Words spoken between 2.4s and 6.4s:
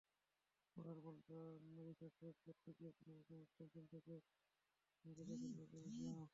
খেলতে গিয়ে কোনোরকমে স্টাম্পিং থেকে বেঁচেছেন নাজমুল ইসলাম।